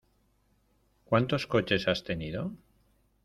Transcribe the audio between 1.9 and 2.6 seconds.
tenido?